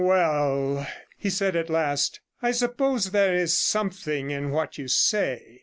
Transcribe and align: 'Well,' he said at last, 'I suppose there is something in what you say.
'Well,' 0.03 0.87
he 1.15 1.29
said 1.29 1.55
at 1.55 1.69
last, 1.69 2.21
'I 2.41 2.51
suppose 2.53 3.11
there 3.11 3.35
is 3.35 3.55
something 3.55 4.31
in 4.31 4.49
what 4.49 4.79
you 4.79 4.87
say. 4.87 5.59